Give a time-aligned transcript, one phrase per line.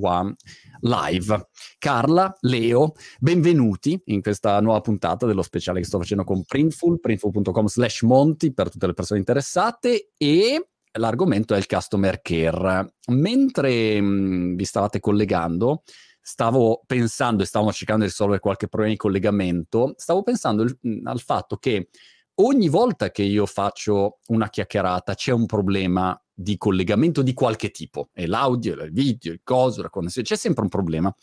[0.00, 0.34] One
[0.80, 1.48] Live.
[1.78, 7.66] Carla, Leo, benvenuti in questa nuova puntata dello speciale che sto facendo con Printful, printful.com
[7.66, 10.68] slash monti per tutte le persone interessate e
[10.98, 12.94] l'argomento è il customer care.
[13.08, 15.82] Mentre mh, mm, vi stavate collegando,
[16.20, 21.06] stavo pensando e stavamo cercando di risolvere qualche problema di collegamento, stavo pensando il, mm,
[21.06, 21.88] al fatto che
[22.36, 28.10] ogni volta che io faccio una chiacchierata c'è un problema di collegamento di qualche tipo,
[28.12, 31.14] è l'audio, il video, il coso, la connessione, c'è sempre un problema,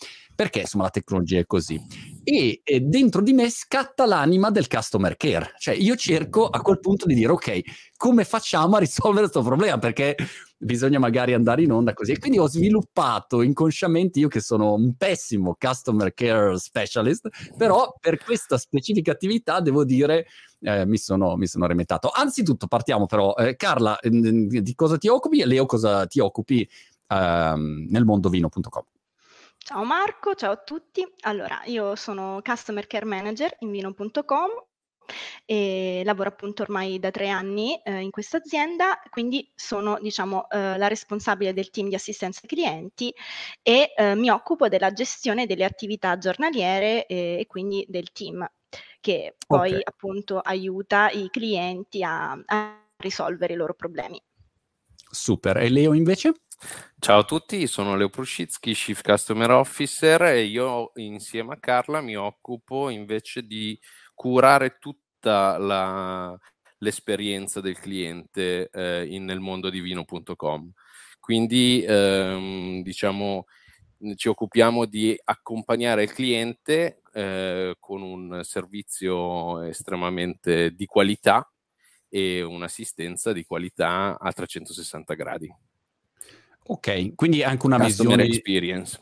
[0.41, 1.80] perché insomma la tecnologia è così.
[2.23, 6.80] E, e, dentro di me scatta l'anima del customer care, cioè io cerco a quel
[6.80, 7.62] punto di dire ok,
[7.95, 9.77] come facciamo a risolvere questo problema?
[9.77, 10.16] Perché
[10.58, 12.14] bisogna magari andare in onda così.
[12.14, 18.17] E quindi ho sviluppato inconsciamente, io che sono un pessimo customer care specialist, però per
[18.17, 20.26] questa specifica attività devo dire
[20.62, 22.09] eh, mi, sono, mi sono remetato.
[22.12, 26.67] Anzitutto partiamo però, eh, Carla, eh, di cosa ti occupi e Leo cosa ti occupi
[27.09, 28.91] ehm, nel mondovino.com?
[29.64, 31.08] Ciao Marco, ciao a tutti.
[31.22, 34.50] Allora, io sono Customer Care Manager in vino.com
[35.45, 40.78] e lavoro appunto ormai da tre anni eh, in questa azienda, quindi sono diciamo eh,
[40.78, 43.14] la responsabile del team di assistenza ai clienti
[43.62, 48.46] e eh, mi occupo della gestione delle attività giornaliere e quindi del team
[49.00, 49.81] che poi okay.
[49.84, 54.22] appunto aiuta i clienti a, a risolvere i loro problemi.
[55.09, 56.34] Super, e Leo invece?
[57.04, 62.16] Ciao a tutti, sono Leo Pruscitsky, Chief Customer Officer e io insieme a Carla mi
[62.16, 63.80] occupo invece di
[64.14, 66.38] curare tutta la,
[66.78, 70.72] l'esperienza del cliente eh, in, nel mondo di vino.com.
[71.20, 73.46] Quindi ehm, diciamo
[74.16, 81.52] ci occupiamo di accompagnare il cliente eh, con un servizio estremamente di qualità
[82.08, 85.52] e un'assistenza di qualità a 360 gradi.
[86.64, 89.00] Ok, quindi anche una Customer visione experience.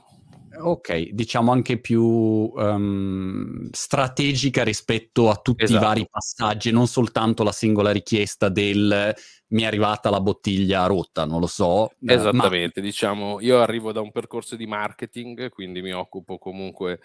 [0.62, 5.82] Ok, diciamo anche più um, strategica rispetto a tutti esatto.
[5.82, 9.16] i vari passaggi, non soltanto la singola richiesta del
[9.49, 11.92] mi è arrivata la bottiglia rotta, non lo so.
[12.05, 12.86] Esattamente, ma...
[12.86, 16.99] diciamo, io arrivo da un percorso di marketing, quindi mi occupo comunque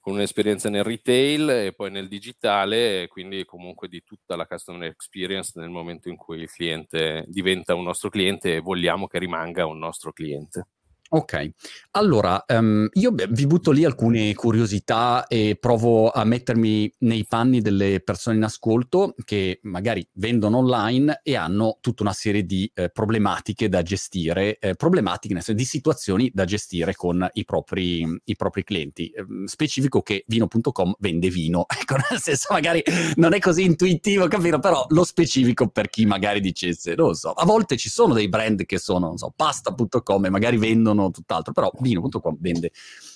[0.00, 5.52] con un'esperienza nel retail e poi nel digitale, quindi comunque di tutta la customer experience
[5.58, 9.78] nel momento in cui il cliente diventa un nostro cliente e vogliamo che rimanga un
[9.78, 10.66] nostro cliente.
[11.10, 11.50] Ok,
[11.92, 18.00] allora um, io vi butto lì alcune curiosità e provo a mettermi nei panni delle
[18.00, 23.68] persone in ascolto che magari vendono online e hanno tutta una serie di eh, problematiche
[23.68, 29.08] da gestire, eh, problematiche senso di situazioni da gestire con i propri, i propri clienti.
[29.08, 32.82] Eh, specifico che vino.com vende vino, ecco, nel senso magari
[33.16, 37.30] non è così intuitivo capire, però lo specifico per chi magari dicesse, non lo so,
[37.30, 41.10] a volte ci sono dei brand che sono, non so, pasta.com e magari vendono sono
[41.10, 42.72] tutt'altro, però vino.com vende,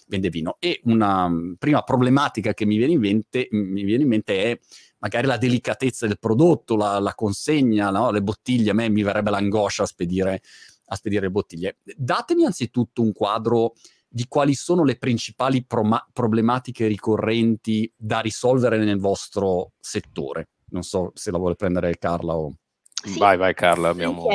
[0.07, 0.57] vende vino.
[0.59, 4.59] E una mm, prima problematica che mi viene in mente, mi viene in mente è
[4.99, 8.11] magari la delicatezza del prodotto, la, la consegna, no?
[8.11, 10.43] le bottiglie, a me mi verrebbe l'angoscia a spedire,
[10.87, 11.79] a spedire le bottiglie.
[11.97, 13.75] Datemi anzitutto un quadro
[14.09, 20.49] di quali sono le principali pro- problematiche ricorrenti da risolvere nel vostro settore.
[20.71, 22.55] Non so se la vuole prendere Carla o...
[22.91, 24.27] Sì, vai, vai Carla, abbiamo...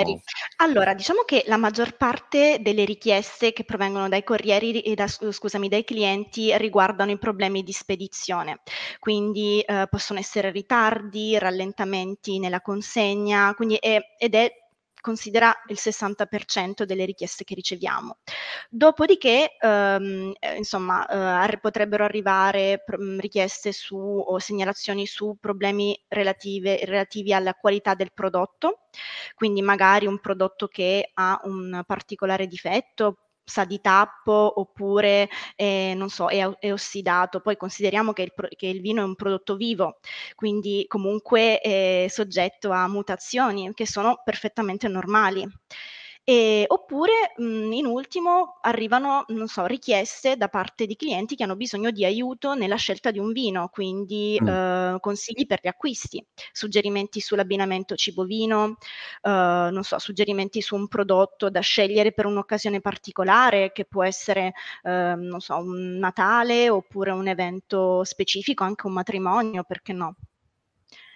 [0.58, 5.68] Allora, diciamo che la maggior parte delle richieste che provengono dai corrieri e da, scusami,
[5.68, 8.62] dai clienti riguardano i problemi di spedizione,
[9.00, 14.52] quindi eh, possono essere ritardi, rallentamenti nella consegna, quindi è, ed è
[15.04, 18.20] considera il 60% delle richieste che riceviamo.
[18.70, 26.02] Dopodiché, ehm, eh, insomma, eh, potrebbero arrivare pr- mm, richieste su o segnalazioni su problemi
[26.08, 28.84] relative, relativi alla qualità del prodotto,
[29.36, 36.10] quindi magari un prodotto che ha un particolare difetto sa di tappo oppure eh, non
[36.10, 37.40] so, è, è, ossidato.
[37.42, 40.00] Poi consideriamo che il, che il, vino è un prodotto vivo,
[40.36, 45.46] quindi comunque è soggetto a mutazioni che sono perfettamente normali.
[46.26, 51.58] E, oppure mh, in ultimo arrivano, non so, richieste da parte di clienti che hanno
[51.58, 54.48] bisogno di aiuto nella scelta di un vino, quindi mm.
[54.48, 58.78] eh, consigli per gli acquisti, suggerimenti sull'abbinamento cibo-vino,
[59.22, 59.30] eh,
[59.70, 64.54] non so, suggerimenti su un prodotto da scegliere per un'occasione particolare che può essere,
[64.84, 70.16] eh, non so, un Natale oppure un evento specifico, anche un matrimonio, perché no?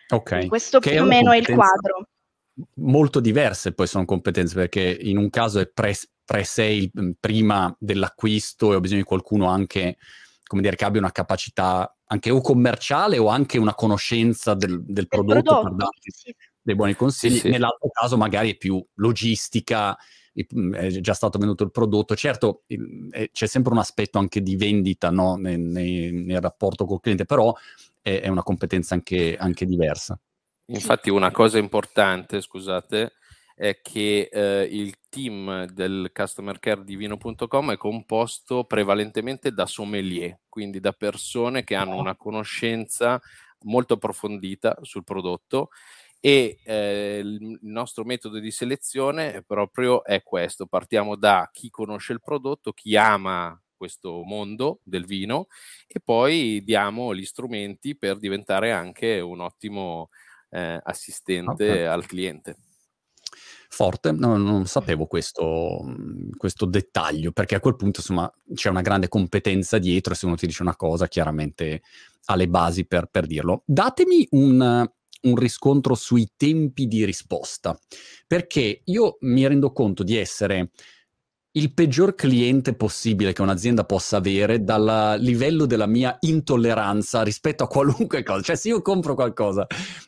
[0.10, 0.30] Ok.
[0.30, 2.08] Quindi questo che più o meno è il quadro
[2.76, 5.96] molto diverse poi sono competenze perché in un caso è pre,
[6.26, 9.98] pre-sale mm, prima dell'acquisto e ho bisogno di qualcuno anche
[10.48, 15.08] come dire che abbia una capacità anche o commerciale o anche una conoscenza del, del
[15.08, 16.36] prodotto, prodotto, per darti sì.
[16.62, 17.38] dei buoni consigli.
[17.38, 17.50] Sì.
[17.50, 19.96] Nell'altro caso magari è più logistica,
[20.56, 22.16] mm, è già stato venduto il prodotto.
[22.16, 25.36] Certo, è, c'è sempre un aspetto anche di vendita no?
[25.36, 27.54] nel, nel, nel, rapporto col cliente, però
[28.02, 30.18] è, è una competenza anche, anche diversa.
[30.70, 33.14] Infatti una cosa importante, scusate,
[33.56, 40.40] è che eh, il team del customer care di vino.com è composto prevalentemente da sommelier,
[40.50, 43.20] quindi da persone che hanno una conoscenza
[43.62, 45.70] molto approfondita sul prodotto
[46.20, 52.12] e eh, il nostro metodo di selezione è proprio è questo, partiamo da chi conosce
[52.14, 55.48] il prodotto, chi ama questo mondo del vino
[55.88, 60.10] e poi diamo gli strumenti per diventare anche un ottimo
[60.50, 61.84] eh, assistente okay.
[61.84, 62.58] al cliente
[63.70, 65.84] forte, no, non sapevo questo,
[66.38, 70.36] questo, dettaglio, perché a quel punto insomma c'è una grande competenza dietro e se uno
[70.36, 71.82] ti dice una cosa chiaramente
[72.26, 73.64] ha le basi per, per dirlo.
[73.66, 74.90] Datemi un,
[75.22, 77.78] un riscontro sui tempi di risposta,
[78.26, 80.72] perché io mi rendo conto di essere
[81.58, 87.68] il peggior cliente possibile che un'azienda possa avere dal livello della mia intolleranza rispetto a
[87.68, 88.42] qualunque cosa.
[88.42, 89.66] Cioè, se io compro qualcosa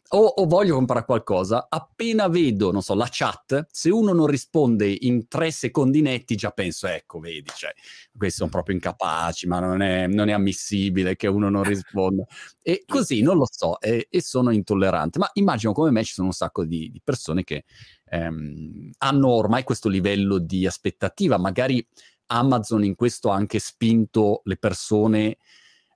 [0.10, 4.96] o, o, voglio comprare qualcosa, appena vedo, non so, la chat, se uno non risponde
[5.00, 7.72] in tre secondi netti, già penso, ecco, vedi, cioè,
[8.16, 12.26] questi sono proprio incapaci, ma non è, non è ammissibile che uno non risponda.
[12.62, 15.18] E così, non lo so, e, e sono intollerante.
[15.18, 17.66] Ma immagino come me ci sono un sacco di, di persone che
[18.10, 21.38] ehm, hanno ormai questo livello di aspettativa.
[21.38, 21.86] Magari
[22.28, 25.38] Amazon in questo ha anche spinto le persone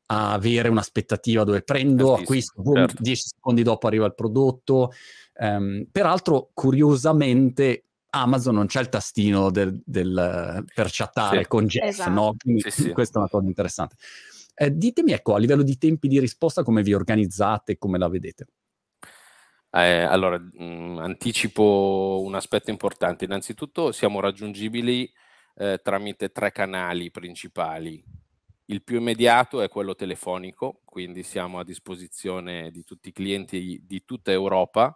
[0.08, 3.02] a avere un'aspettativa dove prendo, acquisto, boom, certo.
[3.02, 4.92] 10 secondi dopo arriva il prodotto.
[5.36, 11.48] Um, peraltro, curiosamente, Amazon non c'è il tastino del, del, per chattare sì.
[11.48, 12.10] con Jeff, esatto.
[12.12, 12.36] no?
[12.38, 12.92] Quindi sì, sì.
[12.92, 13.96] questa è una cosa interessante.
[14.56, 18.46] Eh, ditemi, ecco, a livello di tempi di risposta, come vi organizzate, come la vedete?
[19.76, 23.26] Eh, allora, mh, mm, anticipo un aspetto importante.
[23.26, 25.12] Innanzitutto siamo raggiungibili
[25.56, 28.04] eh, tramite tre canali principali.
[28.66, 34.06] Il più immediato è quello telefonico, quindi siamo a disposizione di tutti i clienti di
[34.06, 34.96] tutta Europa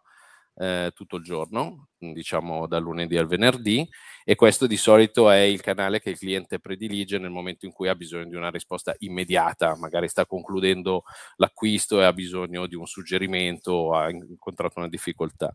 [0.59, 3.87] eh, tutto il giorno, diciamo dal lunedì al venerdì,
[4.23, 7.87] e questo di solito è il canale che il cliente predilige nel momento in cui
[7.87, 11.03] ha bisogno di una risposta immediata, magari sta concludendo
[11.37, 15.53] l'acquisto e ha bisogno di un suggerimento o ha incontrato una difficoltà.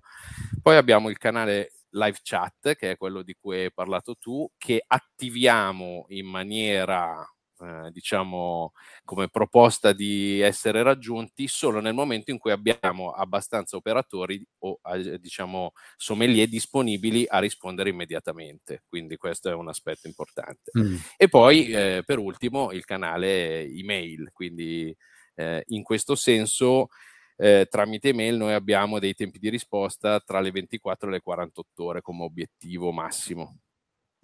[0.62, 4.82] Poi abbiamo il canale live chat, che è quello di cui hai parlato tu, che
[4.86, 7.22] attiviamo in maniera
[7.62, 8.72] eh, diciamo,
[9.04, 15.18] come proposta di essere raggiunti solo nel momento in cui abbiamo abbastanza operatori o eh,
[15.18, 18.82] diciamo sommelier disponibili a rispondere immediatamente.
[18.88, 20.70] Quindi questo è un aspetto importante.
[20.78, 20.96] Mm.
[21.16, 24.94] E poi eh, per ultimo il canale email, quindi
[25.34, 26.88] eh, in questo senso
[27.36, 31.84] eh, tramite email noi abbiamo dei tempi di risposta tra le 24 e le 48
[31.84, 33.58] ore come obiettivo massimo.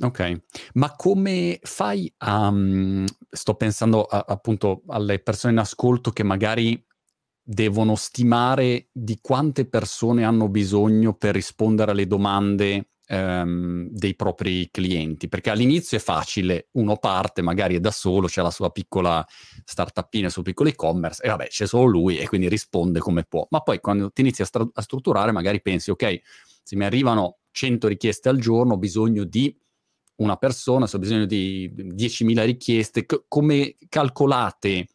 [0.01, 0.43] Ok,
[0.75, 2.51] ma come fai a...
[2.51, 6.81] Mhmm, sto pensando a, appunto alle persone in ascolto che magari
[7.43, 15.29] devono stimare di quante persone hanno bisogno per rispondere alle domande ehm, dei propri clienti,
[15.29, 19.27] perché all'inizio è facile, uno parte, magari è da solo, c'è la sua piccola
[19.65, 23.47] startupina, il suo piccolo e-commerce, e vabbè, c'è solo lui e quindi risponde come può.
[23.51, 26.21] Ma poi quando ti inizi a, stra- a strutturare, magari pensi, ok,
[26.63, 29.57] se mi arrivano 100 richieste al giorno, ho bisogno di
[30.19, 34.89] una persona, se ho bisogno di 10.000 richieste, c- come calcolate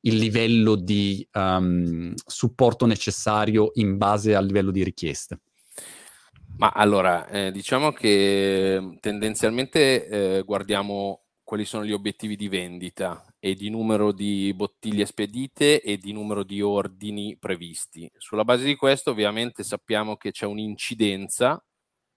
[0.00, 5.40] il livello di um, supporto necessario in base al livello di richieste?
[6.58, 13.24] Ma allora, eh, diciamo che mm, tendenzialmente eh, guardiamo quali sono gli obiettivi di vendita
[13.38, 18.10] e di numero di bottiglie spedite e di numero di ordini previsti.
[18.16, 21.62] Sulla base di questo ovviamente sappiamo che c'è un'incidenza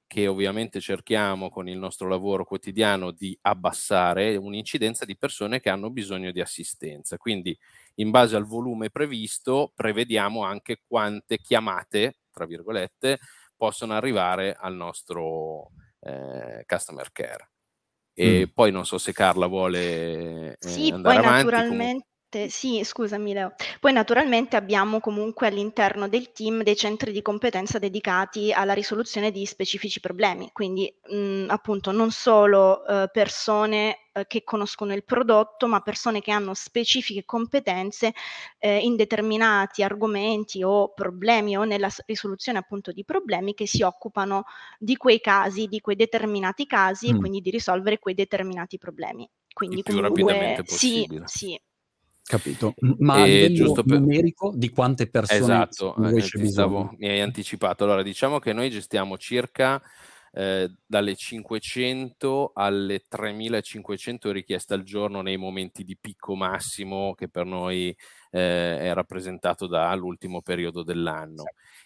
[0.09, 5.91] che ovviamente cerchiamo con il nostro lavoro quotidiano di abbassare un'incidenza di persone che hanno
[5.91, 7.17] bisogno di assistenza.
[7.17, 7.55] Quindi
[7.95, 13.19] in base al volume previsto prevediamo anche quante chiamate, tra virgolette,
[13.55, 17.51] possono arrivare al nostro eh, customer care.
[18.15, 18.51] E mm.
[18.51, 21.51] poi non so se Carla vuole eh, sì, andare poi avanti.
[21.51, 22.07] Naturalmente
[22.47, 23.53] sì, scusami Leo.
[23.79, 29.45] Poi naturalmente abbiamo comunque all'interno del team dei centri di competenza dedicati alla risoluzione di
[29.47, 35.81] specifici problemi, quindi mh, appunto non solo eh, persone eh, che conoscono il prodotto, ma
[35.81, 38.13] persone che hanno specifiche competenze
[38.59, 44.43] eh, in determinati argomenti o problemi o nella risoluzione appunto di problemi che si occupano
[44.77, 47.15] di quei casi, di quei determinati casi mm.
[47.15, 49.27] e quindi di risolvere quei determinati problemi.
[49.51, 51.23] Quindi il più comunque, rapidamente possibile.
[51.25, 51.61] Sì, sì,
[52.29, 52.75] Capito.
[52.99, 53.99] Ma a livello per...
[53.99, 57.85] numerico di quante persone esatto, eh, stavo, mi hai anticipato.
[57.85, 59.81] Allora, diciamo che noi gestiamo circa
[60.31, 67.45] eh, dalle 500 alle 3500 richieste al giorno nei momenti di picco massimo che per
[67.45, 67.97] noi
[68.29, 71.45] eh, è rappresentato dall'ultimo periodo dell'anno.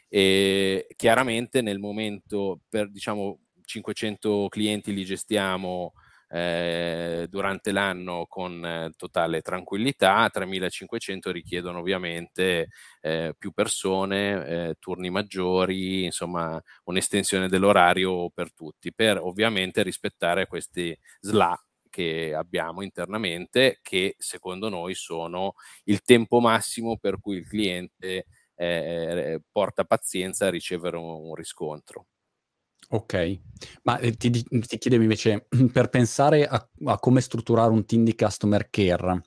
[0.09, 5.93] E chiaramente nel momento per diciamo 500 clienti li gestiamo
[6.33, 12.69] eh, durante l'anno con eh, totale tranquillità, 3500 richiedono ovviamente
[13.01, 20.97] eh, più persone, eh, turni maggiori, insomma un'estensione dell'orario per tutti, per ovviamente rispettare questi
[21.19, 21.55] SLA
[21.89, 28.25] che abbiamo internamente, che secondo noi sono il tempo massimo per cui il cliente
[29.51, 32.05] porta pazienza a ricevere un, un riscontro.
[32.93, 33.39] Ok,
[33.83, 38.13] ma eh, ti, ti, chiedevo invece, per pensare a, a, come strutturare un team di
[38.13, 39.23] customer care,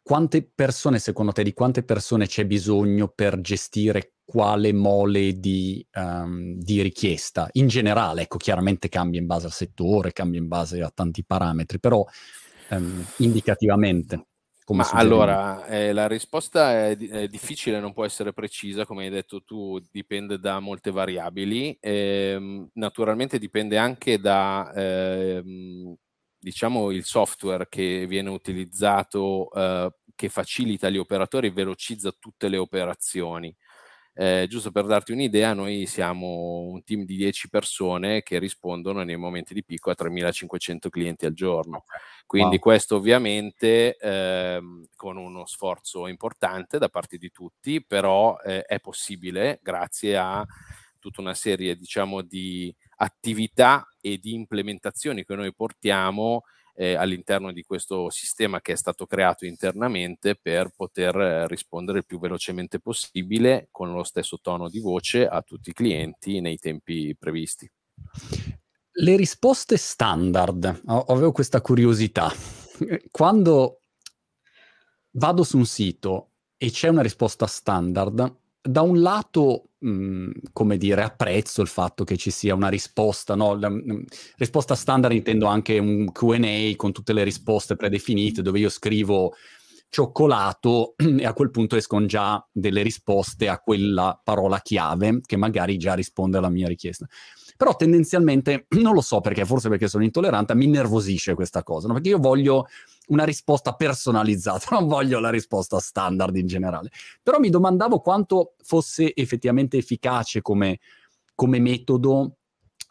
[0.00, 6.54] quante persone, secondo te, di quante persone c'è bisogno per gestire quale mole di, um,
[6.54, 7.48] di richiesta?
[7.52, 11.80] In generale, ecco, chiaramente cambia in base al settore, cambia in base a tanti parametri,
[11.80, 12.04] però
[12.70, 14.26] um, indicativamente.
[14.68, 19.42] Ma allora, eh, la risposta è, è, difficile, non può essere precisa, come hai detto
[19.42, 21.76] tu, dipende da molte variabili.
[21.80, 25.42] Eh, naturalmente dipende anche da, eh,
[26.38, 32.56] diciamo, il software che viene utilizzato, eh, che facilita gli operatori e velocizza tutte le
[32.56, 33.54] operazioni.
[34.14, 39.16] Eh, giusto per darti un'idea, noi siamo un team di 10 persone che rispondono nei
[39.16, 41.84] momenti di picco a 3.500 clienti al giorno.
[42.26, 42.60] Quindi wow.
[42.60, 49.60] questo ovviamente ehm, con uno sforzo importante da parte di tutti, però eh, è possibile
[49.62, 50.44] grazie a
[50.98, 56.42] tutta una serie diciamo, di attività e di implementazioni che noi portiamo
[56.74, 62.06] eh, all'interno di questo sistema che è stato creato internamente per poter eh, rispondere il
[62.06, 67.14] più velocemente possibile con lo stesso tono di voce a tutti i clienti nei tempi
[67.18, 67.70] previsti.
[68.94, 72.30] Le risposte standard, avevo questa curiosità.
[73.10, 73.80] Quando
[75.12, 80.76] vado su un sito e c'è una risposta standard, da un lato, mh, mhmm, come
[80.78, 83.54] dire, apprezzo il fatto che ci sia una risposta, no?
[83.54, 84.04] La, mh, mhmm,
[84.36, 89.34] risposta standard intendo anche un Q&A con tutte le risposte predefinite dove io scrivo
[89.88, 95.76] cioccolato e a quel punto escono già delle risposte a quella parola chiave che magari
[95.76, 97.06] già risponde alla mia richiesta.
[97.62, 101.92] Però tendenzialmente, non lo so perché, forse perché sono intollerante, mi nervosisce questa cosa, no?
[101.92, 102.66] perché io voglio
[103.06, 106.90] una risposta personalizzata, non voglio la risposta standard in generale.
[107.22, 110.80] Però mi domandavo quanto fosse effettivamente efficace come,
[111.36, 112.38] come metodo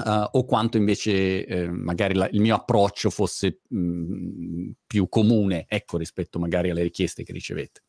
[0.04, 5.66] Uh, o quanto invece eh, magari la, il mio approccio fosse mh, mm, più comune,
[5.68, 7.84] ecco, rispetto magari alle richieste che ricevete.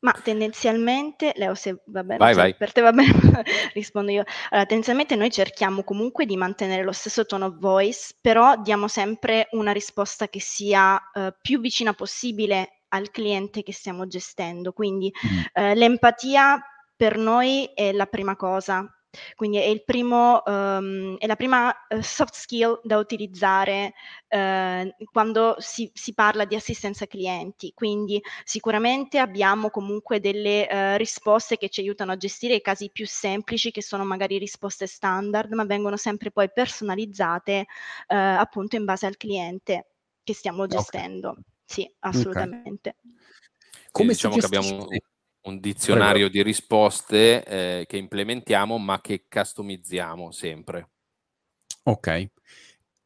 [0.00, 2.54] Ma tendenzialmente, Leo, se va bene, vai, vai.
[2.54, 3.12] per te va bene,
[3.74, 4.24] rispondo io.
[4.48, 9.48] Allora, tendenzialmente noi cerchiamo comunque di mantenere lo stesso tono of voice, però diamo sempre
[9.50, 14.72] una risposta che sia uh, più vicina possibile al cliente che stiamo gestendo.
[14.72, 15.38] Quindi mm.
[15.38, 16.58] uh, l'empatia
[16.96, 18.90] per noi è la prima cosa
[19.34, 23.94] quindi è, il primo, um, è la prima uh, soft skill da utilizzare
[24.28, 27.72] uh, quando si, si, parla di assistenza clienti.
[27.74, 33.06] Quindi sicuramente abbiamo comunque delle uh, risposte che ci aiutano a gestire i casi più
[33.06, 37.66] semplici, che sono magari risposte standard, ma vengono sempre poi personalizzate
[38.06, 39.86] appunto in base al cliente
[40.22, 41.30] che stiamo gestendo.
[41.30, 41.42] Okay.
[41.64, 42.96] Sì, assolutamente.
[42.98, 43.88] Okay.
[43.90, 44.86] Come diciamo che abbiamo
[45.42, 46.32] un dizionario Prego.
[46.32, 50.88] di risposte eh, che implementiamo ma che customizziamo sempre.
[51.84, 52.30] Ok.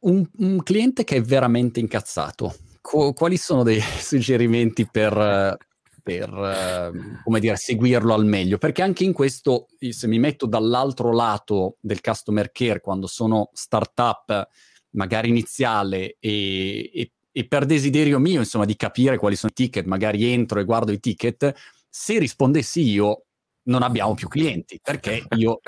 [0.01, 5.57] Un, un cliente che è veramente incazzato, Qu- quali sono dei suggerimenti per,
[6.03, 8.59] per come dire, seguirlo al meglio?
[8.59, 14.49] Perché anche in questo, se mi metto dall'altro lato del customer care, quando sono startup
[14.91, 19.87] magari iniziale e, e, e per desiderio mio, insomma, di capire quali sono i ticket,
[19.87, 21.53] magari entro e guardo i ticket,
[21.97, 23.27] se rispondessi io,
[23.69, 25.61] non abbiamo più clienti, perché io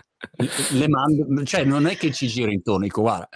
[0.73, 3.29] le mando, cioè non è che ci giro intorno, dico guarda,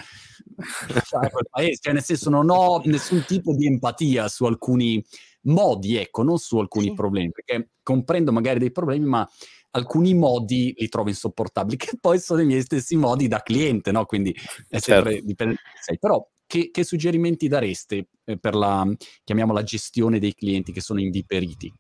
[1.04, 5.00] cioè nel senso non ho nessun tipo di empatia su alcuni
[5.42, 6.94] modi, ecco, non su alcuni sì.
[6.94, 9.30] problemi, perché comprendo magari dei problemi, ma
[9.70, 14.04] alcuni modi li trovo insopportabili, che poi sono i miei stessi modi da cliente, no?
[14.04, 14.34] Quindi
[14.68, 15.26] è sempre certo.
[15.26, 15.96] dipende da sei.
[15.96, 18.84] Però che, che suggerimenti dareste eh, per la,
[19.22, 21.72] chiamiamola, gestione dei clienti che sono inviperiti?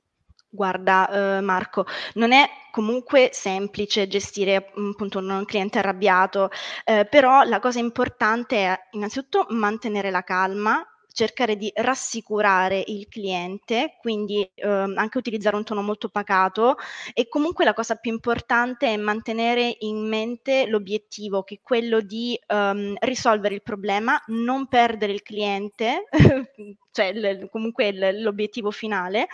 [0.52, 6.50] Guarda, eh, Marco, non è comunque semplice gestire mm, appunto un cliente arrabbiato,
[6.84, 13.96] eh, però la cosa importante è innanzitutto mantenere la calma, cercare di rassicurare il cliente,
[14.00, 16.76] quindi ehm, anche utilizzare un tono molto pacato
[17.14, 22.38] e comunque la cosa più importante è mantenere in mente l'obiettivo che è quello di
[22.46, 26.04] ehm, risolvere il problema, non perdere il cliente,
[26.90, 29.28] cioè l- comunque l- l'obiettivo finale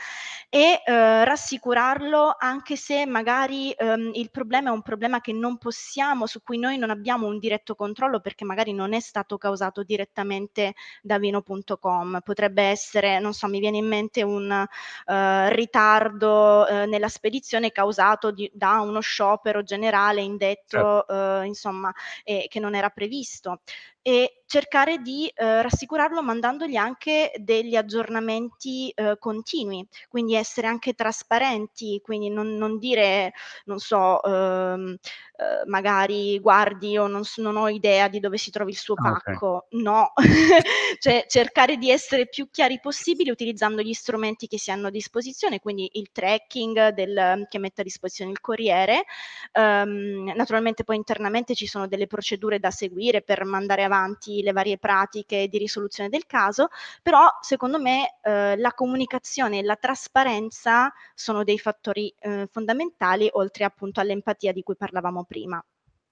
[0.49, 6.27] e eh, rassicurarlo anche se magari ehm, il problema è un problema che non possiamo,
[6.27, 10.75] su cui noi non abbiamo un diretto controllo perché magari non è stato causato direttamente
[11.03, 17.09] da vino.com, potrebbe essere, non so, mi viene in mente un uh, ritardo uh, nella
[17.09, 21.13] spedizione causato di, da uno sciopero generale indetto, certo.
[21.13, 21.93] uh, insomma,
[22.25, 23.61] eh, che non era previsto
[24.07, 32.01] e cercare di eh, rassicurarlo mandandogli anche degli aggiornamenti eh, continui, quindi essere anche trasparenti,
[32.05, 33.33] quindi non, non dire,
[33.65, 34.97] non so, ehm,
[35.37, 39.13] eh, magari guardi io non, non, ho idea di dove si trovi il suo ah,
[39.13, 39.83] pacco, okay.
[39.83, 40.13] no,
[40.99, 45.61] cioè cercare di essere più chiari possibile utilizzando gli strumenti che si hanno a disposizione,
[45.61, 49.05] quindi il tracking del, che mette a disposizione il corriere,
[49.53, 54.53] um, naturalmente poi internamente ci sono delle procedure da seguire per mandare avanti avanti le
[54.53, 56.69] varie pratiche di risoluzione del caso,
[57.03, 63.65] però secondo me eh, la comunicazione e la trasparenza sono dei fattori eh, fondamentali, oltre
[63.65, 65.63] appunto all'empatia di cui parlavamo prima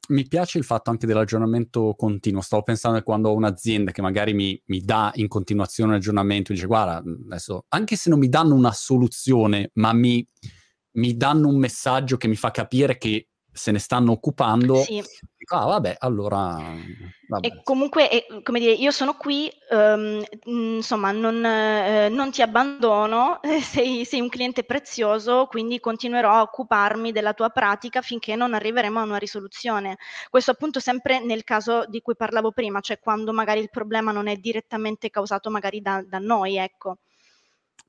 [0.09, 2.41] mi piace il fatto anche dell'aggiornamento continuo.
[2.43, 6.67] Stavo pensando quando ho un'azienda che magari mi, mi, dà in continuazione un aggiornamento, dice
[6.67, 10.27] guarda, adesso anche se non mi danno una soluzione, ma mi,
[10.93, 15.03] mi danno un messaggio che mi fa capire che se ne stanno occupando, sì.
[15.53, 16.59] ah vabbè, allora...
[17.27, 17.47] Vabbè.
[17.47, 23.39] E comunque, eh, come dire, io sono qui, um, insomma, non, eh, non, ti abbandono,
[23.63, 28.99] sei, sei, un cliente prezioso, quindi continuerò a occuparmi della tua pratica finché non arriveremo
[28.99, 29.99] a una risoluzione.
[30.29, 34.27] Questo appunto sempre nel caso di cui parlavo prima, cioè quando magari il problema non
[34.27, 36.99] è direttamente causato magari da, da noi, ecco.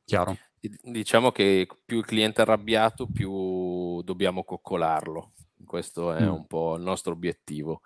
[0.06, 0.38] Chiaro.
[0.60, 5.32] Diciamo che più il cliente è arrabbiato, più dobbiamo coccolarlo
[5.64, 6.34] questo è mm.
[6.34, 7.82] un po' il nostro obiettivo.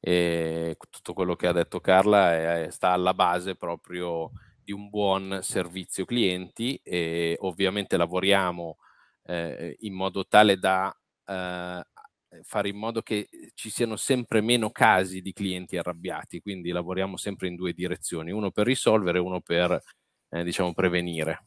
[0.00, 4.30] E tutto quello che ha detto Carla è, sta alla base proprio
[4.62, 8.76] di un buon servizio clienti e ovviamente lavoriamo
[9.24, 11.82] eh, in modo tale da eh,
[12.42, 17.48] fare in modo che ci siano sempre meno casi di clienti arrabbiati, quindi lavoriamo sempre
[17.48, 19.82] in due direzioni, uno per risolvere e uno per
[20.30, 21.46] eh, diciamo prevenire.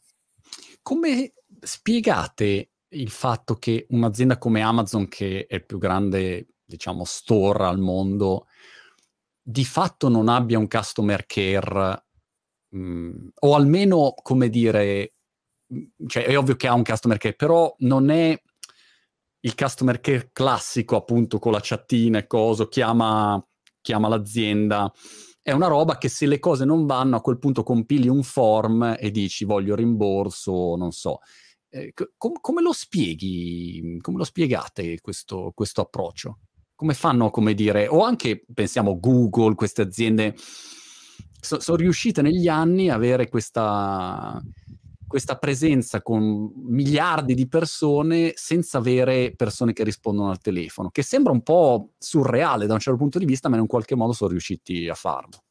[0.82, 7.64] Come spiegate il fatto che un'azienda come Amazon, che è il più grande, diciamo, store
[7.64, 8.46] al mondo,
[9.42, 12.04] di fatto non abbia un customer care,
[12.70, 15.14] mh, mm, o almeno, come dire,
[15.72, 18.40] mm, cioè è ovvio che ha un customer care, però non è
[19.44, 23.44] il customer care classico, appunto, con la chattina e cosa, chiama,
[23.80, 24.92] chiama l'azienda.
[25.40, 28.96] È una roba che se le cose non vanno, a quel punto compili un form
[28.98, 31.18] e dici voglio rimborso, non so.
[31.74, 36.40] Eh, com- come lo spieghi, come lo spiegate questo, questo approccio?
[36.74, 40.34] Come fanno, come dire, o anche pensiamo Google, queste aziende
[41.40, 44.38] so- sono riuscite negli anni a avere questa,
[45.06, 51.32] questa presenza con miliardi di persone senza avere persone che rispondono al telefono, che sembra
[51.32, 54.30] un po' surreale da un certo punto di vista, ma in un qualche modo sono
[54.30, 55.41] riusciti a farlo.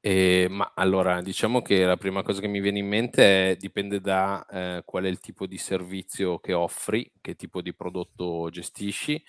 [0.00, 4.00] Eh, ma allora, diciamo che la prima cosa che mi viene in mente è, dipende
[4.00, 9.20] da eh, qual è il tipo di servizio che offri, che tipo di prodotto gestisci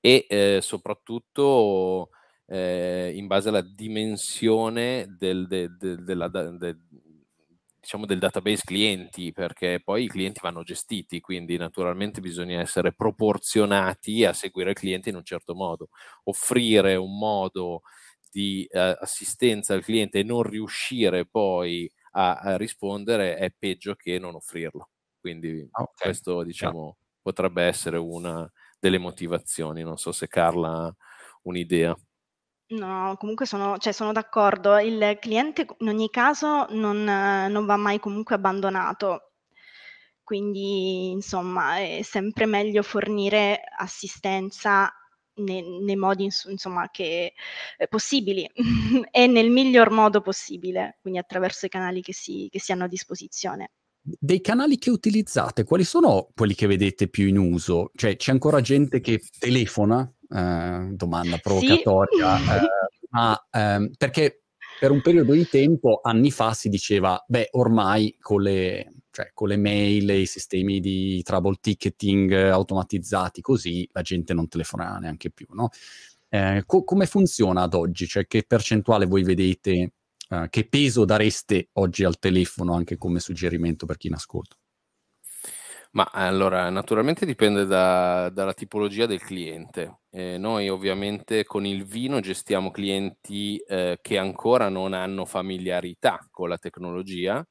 [0.00, 2.10] e eh, soprattutto
[2.46, 6.76] eh, in base alla dimensione del, de, de, della, de,
[7.80, 14.24] diciamo del database clienti, perché poi i clienti vanno gestiti, quindi naturalmente bisogna essere proporzionati
[14.24, 15.88] a seguire il cliente in un certo modo,
[16.24, 17.82] offrire un modo
[18.30, 24.18] di eh, assistenza al cliente e non riuscire poi a, a, rispondere è peggio che
[24.18, 24.90] non offrirlo.
[25.20, 25.94] Quindi okay.
[25.96, 26.94] questo diciamo yeah.
[27.22, 29.82] potrebbe essere una delle motivazioni.
[29.82, 30.96] Non so se Carla ha
[31.42, 31.96] un'idea.
[32.70, 34.78] No, comunque sono, cioè sono d'accordo.
[34.78, 39.32] Il cliente in ogni caso non, non va mai comunque abbandonato.
[40.22, 44.92] Quindi, insomma, è sempre meglio fornire assistenza
[45.38, 47.32] nei, nei modi insomma, che,
[47.76, 48.48] eh, possibili
[49.10, 52.88] e nel miglior modo possibile, quindi attraverso i canali che si, che si hanno a
[52.88, 53.70] disposizione.
[54.00, 57.90] Dei canali che utilizzate, quali sono quelli che vedete più in uso?
[57.94, 60.10] Cioè, c'è ancora gente che telefona?
[60.30, 62.36] Eh, domanda provocatoria.
[62.38, 62.44] Sì.
[63.08, 64.42] Eh, ma ehm, perché
[64.78, 69.48] per un periodo di tempo, anni fa, si diceva, beh, ormai con le, cioè, con
[69.48, 75.30] le mail e i sistemi di trouble ticketing automatizzati così, la gente non telefonerà neanche
[75.30, 75.70] più, no?
[76.28, 78.06] Eh, co- come funziona ad oggi?
[78.06, 79.94] Cioè, che percentuale voi vedete
[80.28, 84.56] uh, che peso dareste oggi al telefono anche come suggerimento per chi in ascolta?
[85.92, 90.02] Ma allora, naturalmente dipende da, dalla tipologia del cliente.
[90.10, 96.50] Eh, noi ovviamente con il vino gestiamo clienti eh, che ancora non hanno familiarità con
[96.50, 97.44] la tecnologia,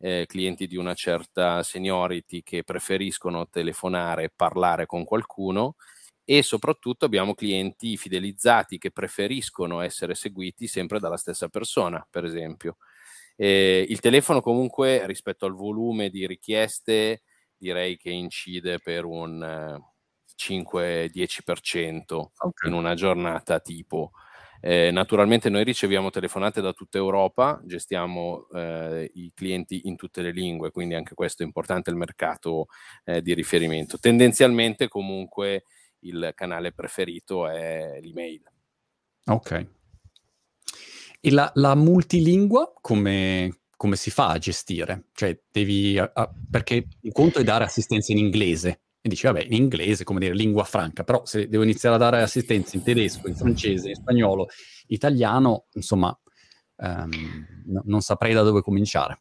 [0.00, 5.76] eh, clienti di una certa seniority che preferiscono telefonare e parlare con qualcuno
[6.24, 12.76] e soprattutto abbiamo clienti fidelizzati che preferiscono essere seguiti sempre dalla stessa persona, per esempio.
[13.36, 17.22] Eh, il telefono comunque rispetto al volume di richieste
[17.56, 19.78] direi che incide per un
[20.36, 22.70] 5-10% okay.
[22.70, 24.12] in una giornata tipo.
[24.60, 30.32] Eh, naturalmente noi riceviamo telefonate da tutta Europa, gestiamo eh, i clienti in tutte le
[30.32, 32.66] lingue, quindi anche questo è importante il mercato
[33.04, 33.98] eh, di riferimento.
[33.98, 35.64] Tendenzialmente comunque
[36.00, 38.42] il canale preferito è l'email.
[39.26, 39.66] Ok.
[41.20, 45.04] E la, la multilingua come, come si fa a gestire?
[45.12, 45.98] Cioè, devi...
[45.98, 50.04] A, a, perché un conto è dare assistenza in inglese, e dici, vabbè, in inglese,
[50.04, 53.88] come dire, lingua franca, però se devo iniziare a dare assistenza in tedesco, in francese,
[53.88, 54.48] in spagnolo,
[54.88, 56.16] italiano, insomma,
[56.76, 59.18] um, no, non saprei da dove cominciare.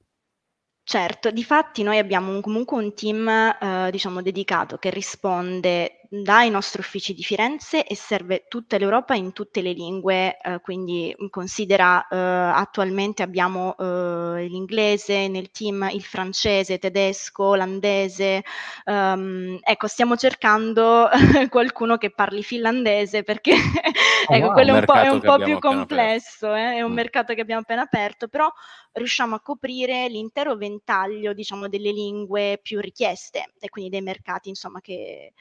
[0.83, 6.82] Certo, difatti noi abbiamo un, comunque un team, eh, diciamo, dedicato che risponde dai nostri
[6.82, 12.17] uffici di Firenze e serve tutta l'Europa in tutte le lingue, eh, quindi considera eh,
[12.17, 18.43] attualmente abbiamo eh, l'inglese nel team, il francese, tedesco, olandese,
[18.86, 21.08] um, ecco stiamo cercando
[21.50, 25.38] qualcuno che parli finlandese perché oh, ecco, wow, quello è un po', è un po
[25.38, 26.95] più complesso, eh, è un mm.
[26.95, 28.52] mercato che abbiamo appena aperto, però
[28.93, 34.82] riusciamo a coprire l'intero ventaglio diciamo delle lingue più richieste e quindi dei mercati insomma
[34.82, 35.34] che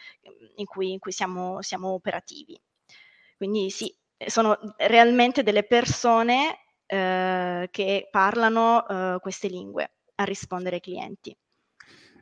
[0.59, 2.61] in cui, in cui siamo, siamo operativi.
[3.37, 3.95] Quindi sì,
[4.27, 11.37] sono realmente delle persone eh, che parlano eh, queste lingue a rispondere ai clienti.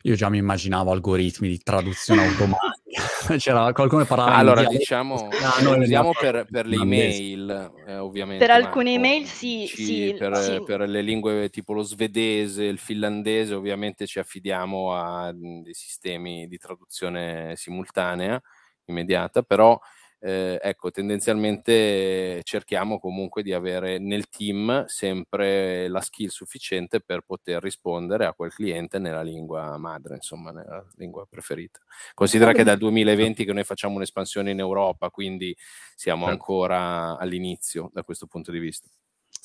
[0.06, 2.74] Io già mi immaginavo algoritmi di traduzione automatica.
[3.38, 8.46] C'era qualcuno che parlava Allora, diciamo, ah, noi usiamo per, per le email, eh, ovviamente.
[8.46, 12.78] Per alcune email sì, ci, sì, per, sì, per, le lingue tipo lo svedese, il
[12.78, 18.40] finlandese, ovviamente ci affidiamo a dei sistemi di traduzione simultanea
[18.84, 19.76] immediata, però
[20.18, 27.62] eh, ecco, tendenzialmente cerchiamo comunque di avere nel team sempre la skill sufficiente per poter
[27.62, 31.80] rispondere a quel cliente nella lingua madre, insomma, nella lingua preferita.
[32.14, 35.56] Considera che dal 2020 che noi facciamo un'espansione in Europa, quindi
[35.94, 36.32] siamo certo.
[36.32, 38.88] ancora all'inizio da questo punto di vista.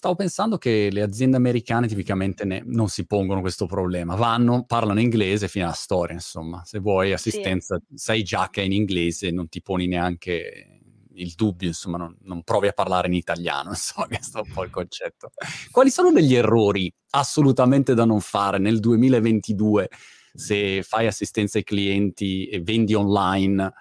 [0.01, 4.99] Stavo pensando che le aziende americane tipicamente ne, non si pongono questo problema, vanno, parlano
[4.99, 7.97] inglese fino alla storia, insomma, se vuoi assistenza sì.
[7.97, 10.79] sai già che è in inglese, non ti poni neanche
[11.13, 14.63] il dubbio, insomma, non, non, provi a parlare in italiano, insomma, questo è un po'
[14.63, 15.33] il concetto.
[15.69, 19.87] Quali sono degli errori assolutamente da non fare nel 2022
[20.33, 23.71] se fai assistenza ai clienti e vendi online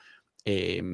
[0.43, 0.85] e,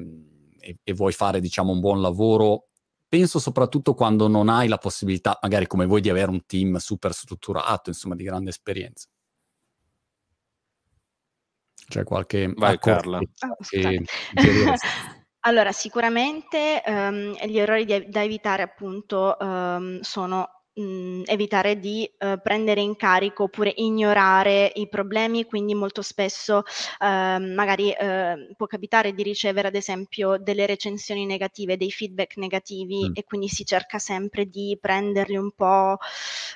[0.60, 2.65] e, e vuoi fare, diciamo, un buon lavoro
[3.08, 7.12] penso soprattutto quando non hai la possibilità, magari come voi, di avere un team super
[7.12, 9.08] strutturato, insomma, di grande esperienza.
[11.88, 12.52] C'è qualche...
[12.54, 13.20] Vai Carla.
[13.68, 14.04] Che,
[15.40, 22.10] allora, sicuramente um, gli errori di, da evitare appunto um, sono mh, mhmm, evitare di
[22.18, 27.04] uh, prendere in carico oppure ignorare i problemi, quindi molto spesso uh,
[27.54, 33.12] magari uh, può capitare di ricevere ad esempio delle recensioni negative, dei feedback negativi mm.
[33.14, 35.98] e quindi si cerca sempre di prenderli un po'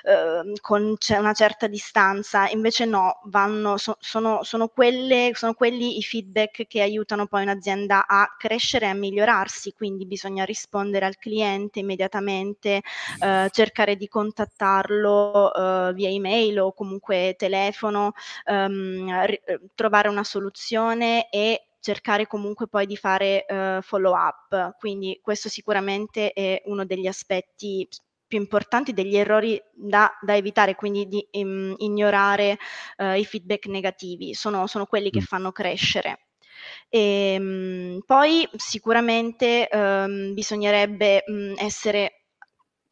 [0.03, 5.97] ehm, con c- una certa distanza, invece no, vanno, so- sono, sono, quelle, sono quelli
[5.97, 11.17] i feedback che aiutano poi un'azienda a crescere e a migliorarsi, quindi bisogna rispondere al
[11.17, 12.81] cliente immediatamente,
[13.19, 18.11] eh, cercare di contattarlo uh, via email o comunque telefono,
[18.45, 19.41] um, ri-
[19.73, 24.77] trovare una soluzione e cercare comunque poi di fare uh, follow up.
[24.77, 27.87] Quindi questo sicuramente è uno degli aspetti
[28.27, 32.57] più importanti, degli errori da, da evitare, quindi di um, ignorare
[32.97, 35.23] uh, i feedback negativi, sono, sono quelli che mm.
[35.23, 36.27] fanno crescere.
[36.87, 42.20] E, um, poi sicuramente um, bisognerebbe um, essere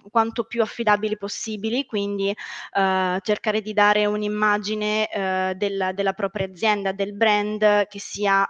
[0.09, 6.91] quanto più affidabili possibili, quindi eh, cercare di dare un'immagine eh, della, della propria azienda,
[6.91, 8.45] del brand che sia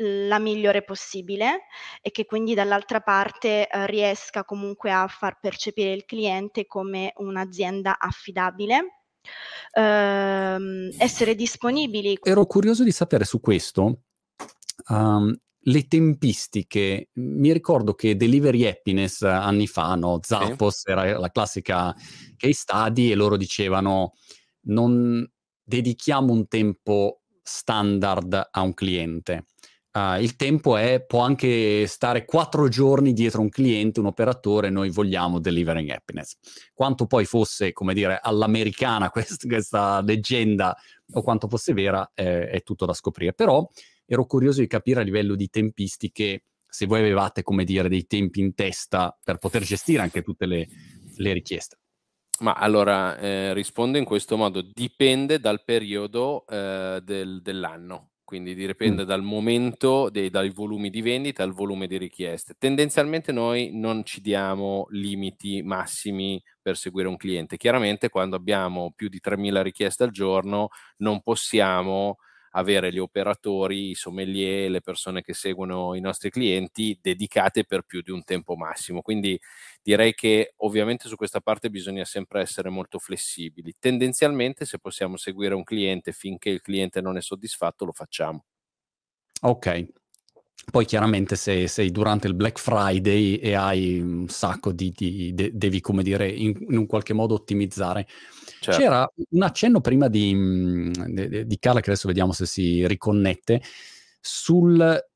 [0.00, 1.62] la migliore possibile
[2.00, 7.98] e che quindi dall'altra parte eh, riesca comunque a far percepire il cliente come un'azienda
[7.98, 8.92] affidabile.
[9.72, 12.18] Uh, essere disponibili.
[12.22, 14.04] Ero curioso di sapere su questo.
[14.88, 15.36] Um,
[15.68, 20.18] le tempistiche, mi ricordo che Delivery Happiness anni fa, no?
[20.22, 20.90] Zappos sì.
[20.90, 21.94] era la classica
[22.36, 24.14] case study e loro dicevano
[24.62, 25.26] non
[25.62, 29.46] dedichiamo un tempo standard a un cliente.
[29.90, 34.90] Uh, il tempo è, può anche stare quattro giorni dietro un cliente, un operatore, noi
[34.90, 36.36] vogliamo delivering happiness.
[36.72, 40.76] Quanto poi fosse, come dire, all'americana quest- questa leggenda
[41.12, 43.32] o quanto fosse vera, eh, è tutto da scoprire.
[43.32, 43.66] Però
[44.10, 48.40] ero curioso di capire a livello di tempistiche se voi avevate, come dire, dei tempi
[48.40, 50.66] in testa per poter gestire anche tutte le,
[51.16, 51.78] le richieste.
[52.40, 59.02] Ma allora eh, rispondo in questo modo: dipende dal periodo eh, del, dell'anno, quindi dipende
[59.02, 59.06] mm.
[59.06, 62.54] dal momento, dei, dai volumi di vendita, dal volume di richieste.
[62.56, 67.56] Tendenzialmente noi non ci diamo limiti massimi per seguire un cliente.
[67.56, 70.68] Chiaramente quando abbiamo più di 3.000 richieste al giorno
[70.98, 72.18] non possiamo
[72.52, 78.00] avere gli operatori, i sommelier, le persone che seguono i nostri clienti dedicate per più
[78.02, 79.02] di un tempo massimo.
[79.02, 79.38] Quindi
[79.82, 83.74] direi che ovviamente su questa parte bisogna sempre essere molto flessibili.
[83.78, 88.44] Tendenzialmente se possiamo seguire un cliente finché il cliente non è soddisfatto lo facciamo.
[89.40, 89.86] Ok,
[90.70, 95.50] poi chiaramente se sei durante il Black Friday e hai un sacco di, di de,
[95.54, 98.06] devi come dire in, in, un qualche modo ottimizzare.
[98.60, 98.80] Certo.
[98.80, 103.62] C'era un accenno prima di, mm, di, di Carla che adesso vediamo se si riconnette
[104.20, 105.06] sul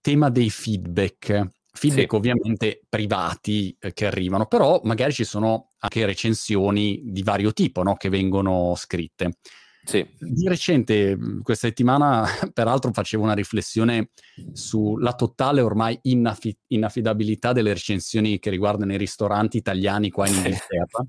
[0.00, 1.48] tema dei feedback.
[1.74, 2.16] Feedback sì.
[2.16, 7.96] ovviamente privati eh, che arrivano, però magari ci sono anche recensioni di vario tipo no?
[7.96, 9.38] che vengono scritte.
[9.84, 10.06] Sì.
[10.16, 14.10] Di recente, questa settimana, peraltro facevo una riflessione
[14.52, 21.04] sulla totale ormai inaffi- inaffidabilità delle recensioni che riguardano i ristoranti italiani qua in Inghilterra,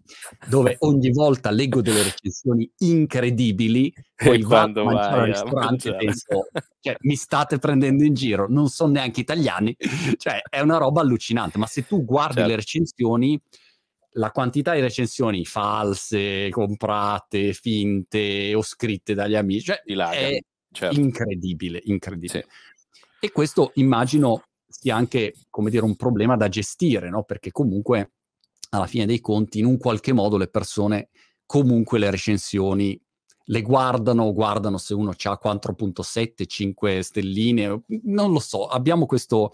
[0.49, 6.47] dove ogni volta leggo delle recensioni incredibili, poi vado a mangiare al ristorante e penso,
[6.81, 9.75] cioè, mi state prendendo in giro, non sono neanche italiani,
[10.17, 12.49] cioè è una roba allucinante, ma se tu guardi certo.
[12.49, 13.41] le recensioni
[14.13, 20.39] la quantità di recensioni false, comprate, finte o scritte dagli amici cioè, è
[20.71, 20.99] certo.
[20.99, 22.45] incredibile, incredibile.
[22.47, 22.95] Sì.
[23.19, 27.23] E questo immagino sia anche, come dire, un problema da gestire, no?
[27.23, 28.13] Perché comunque
[28.69, 31.09] alla fine dei conti, in un qualche modo, le persone
[31.45, 32.99] comunque le recensioni
[33.47, 39.51] le guardano, guardano se uno ha 4.7, 5 stelline, non lo so, abbiamo questo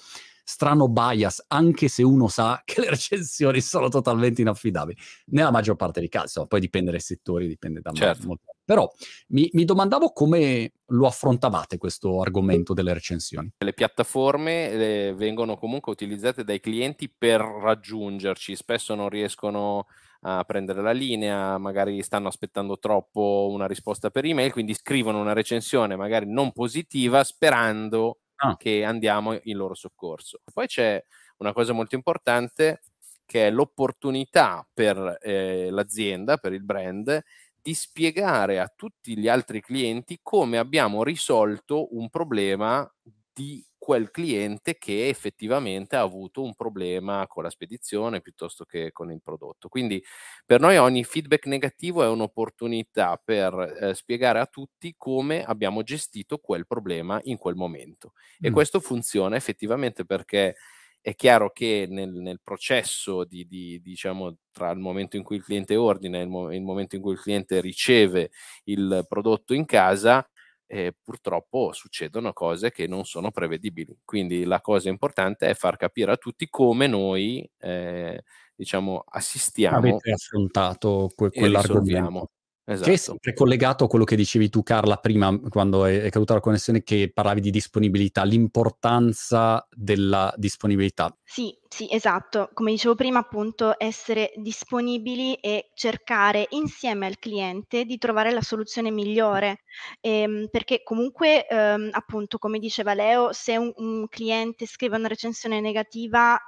[0.50, 5.00] strano bias, anche se uno sa che le recensioni sono totalmente inaffidabili.
[5.28, 8.26] Nella maggior parte dei casi, insomma, poi dipende dai settori, dipende da certo.
[8.26, 8.56] molto.
[8.66, 8.92] Però
[9.30, 13.52] mi, mi, domandavo come lo affrontavate questo argomento delle recensioni.
[13.58, 19.86] Le piattaforme eh, vengono comunque utilizzate dai clienti per raggiungerci, spesso non riescono
[20.22, 25.34] a prendere la linea, magari stanno aspettando troppo una risposta per email, quindi scrivono una
[25.34, 28.58] recensione magari non positiva sperando ah.
[28.58, 30.42] che andiamo in loro soccorso.
[30.54, 31.02] Poi c'è
[31.38, 32.82] una cosa molto importante
[33.26, 37.22] che è l'opportunità per eh, l'azienda, per il brand,
[37.62, 42.90] di spiegare a tutti gli altri clienti come abbiamo risolto un problema
[43.32, 49.12] di quel cliente che effettivamente ha avuto un problema con la spedizione piuttosto che con
[49.12, 49.68] il prodotto.
[49.68, 50.00] Quindi
[50.46, 56.38] per noi ogni feedback negativo è un'opportunità per eh, spiegare a tutti come abbiamo gestito
[56.38, 58.14] quel problema in quel momento.
[58.40, 58.54] E mm.
[58.54, 60.56] questo funziona effettivamente perché
[61.02, 65.44] è chiaro che nel, nel processo di, di, diciamo, tra il momento in cui il
[65.44, 68.30] cliente ordina e il, mo- il momento in cui il cliente riceve
[68.66, 70.24] il prodotto in casa,
[70.72, 73.98] eh, purtroppo succedono cose che non sono prevedibili.
[74.06, 78.24] Quindi la cosa importante è far capire a tutti come noi eh,
[78.56, 79.78] diciamo assistiamo.
[79.78, 82.30] Avete affrontato que- quell'argomento.
[82.70, 82.88] Esatto.
[82.88, 86.36] Che è sempre collegato a quello che dicevi tu, Carla, prima, quando è, è caduta
[86.36, 91.12] la connessione, che parlavi di disponibilità, l'importanza della disponibilità.
[91.24, 92.52] Sì, sì, esatto.
[92.54, 98.92] Come dicevo prima, appunto, essere disponibili e cercare insieme al cliente di trovare la soluzione
[98.92, 99.62] migliore.
[100.02, 105.60] Ehm, perché comunque, ehm, appunto, come diceva Leo, se un, un cliente scrive una recensione
[105.60, 106.40] negativa,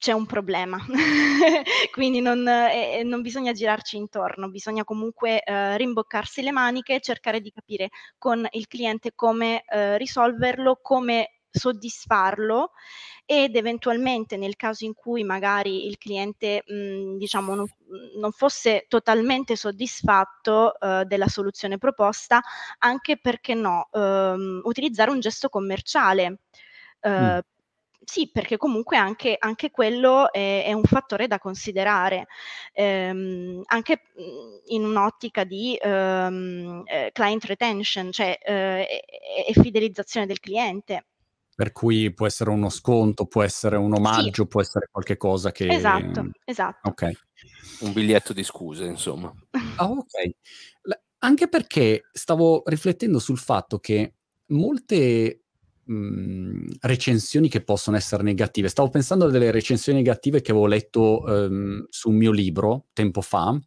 [0.00, 0.78] c'è un problema.
[1.92, 7.40] Quindi non, eh, non, bisogna girarci intorno, bisogna comunque eh, rimboccarsi le maniche, e cercare
[7.40, 12.70] di capire con il cliente come eh, risolverlo, come soddisfarlo
[13.26, 17.66] ed eventualmente nel caso in cui magari il cliente mh, diciamo non,
[18.18, 22.40] non, fosse totalmente soddisfatto uh, della soluzione proposta
[22.78, 26.38] anche perché no uh, utilizzare un gesto commerciale
[27.00, 27.38] uh, mm
[28.02, 32.26] sì, perché comunque anche, anche quello è, è, un fattore da considerare,
[32.72, 39.04] ehm, anche mhmm, in un'ottica di ehm, eh, client retention, cioè eh,
[39.46, 41.06] e, fidelizzazione del cliente.
[41.54, 44.48] Per cui può essere uno sconto, può essere un omaggio, sì.
[44.48, 45.66] può essere qualche cosa che...
[45.68, 46.88] Esatto, esatto.
[46.88, 47.10] Ok.
[47.80, 49.30] Un biglietto di scuse, insomma.
[49.76, 50.30] Ah, ok.
[51.18, 54.14] Anche perché stavo riflettendo sul fatto che
[54.46, 55.42] molte
[56.80, 58.68] recensioni che possono essere negative.
[58.68, 63.20] Stavo pensando a delle recensioni negative che avevo letto um, su un mio libro tempo
[63.20, 63.58] fa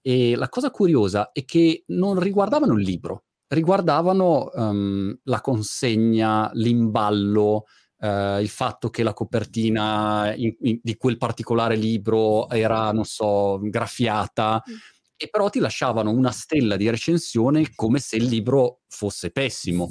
[0.00, 7.66] e la cosa curiosa è che non riguardavano il libro, riguardavano um, la consegna, l'imballo,
[7.98, 13.60] uh, il fatto che la copertina in, in, di quel particolare libro era, non so,
[13.62, 14.62] graffiata.
[14.68, 14.74] Mm.
[15.16, 19.88] E però ti lasciavano una stella di recensione come se il libro fosse pessimo.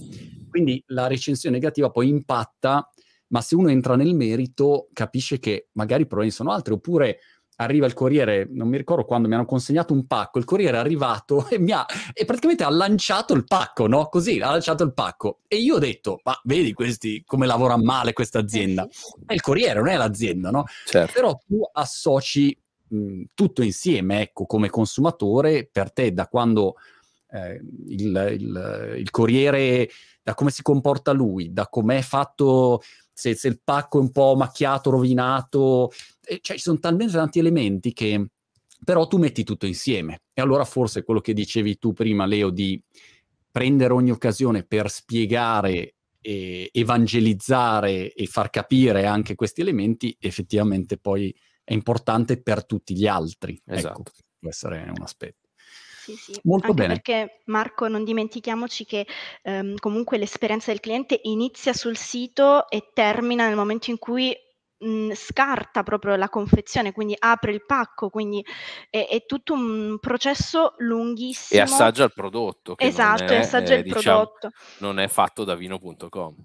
[0.51, 2.87] Quindi la recensione negativa poi impatta,
[3.27, 7.19] ma se uno entra nel merito capisce che magari i problemi sono altri, oppure
[7.55, 10.79] arriva il corriere, non mi ricordo quando mi hanno consegnato un pacco, il corriere è
[10.79, 14.07] arrivato e mi ha e praticamente ha lanciato il pacco, no?
[14.07, 15.39] Così, ha lanciato il pacco.
[15.47, 18.87] E io ho detto, ma vedi questi come lavora male questa azienda?
[19.25, 20.65] È il corriere, non è l'azienda, no?
[20.85, 21.13] Certo.
[21.13, 26.75] Però tu associ mh, tutto insieme, ecco, come consumatore, per te da quando
[27.31, 29.89] eh, il, il, il corriere,
[30.21, 32.81] da come si comporta lui, da com'è fatto
[33.13, 35.91] se, se, il pacco è un po' macchiato, rovinato,
[36.23, 38.27] eh, cioè ci sono talmente tanti elementi che
[38.83, 40.21] però tu metti tutto insieme.
[40.33, 42.81] E allora forse quello che dicevi tu prima, Leo, di
[43.51, 51.35] prendere ogni occasione per spiegare, e evangelizzare e far capire anche questi elementi, effettivamente poi
[51.63, 53.59] è importante per tutti gli altri.
[53.65, 53.99] Ecco, esatto.
[54.01, 55.40] Ecco, può essere un aspetto.
[56.01, 56.39] Sì, sì.
[56.45, 56.93] Molto Anche bene.
[56.95, 59.05] perché Marco, non dimentichiamoci che
[59.43, 64.35] ehm, comunque l'esperienza del cliente inizia sul sito e termina nel momento in cui
[64.79, 68.43] mh, scarta proprio la confezione, quindi apre il pacco, quindi
[68.89, 71.59] è, è tutto un processo lunghissimo.
[71.59, 72.73] E assaggia il prodotto.
[72.79, 74.49] esatto, è, assaggia eh, il diciamo, prodotto.
[74.79, 76.35] Non è fatto da vino.com.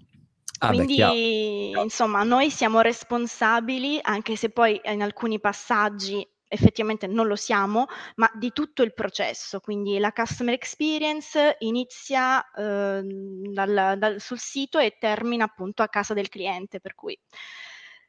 [0.59, 7.27] Ah, Quindi, beh, insomma, noi siamo responsabili, anche se poi in alcuni passaggi effettivamente non
[7.27, 9.59] lo siamo, ma di tutto il processo.
[9.59, 16.13] Quindi la customer experience inizia eh, dal, dal, sul sito e termina appunto a casa
[16.13, 17.17] del cliente, per cui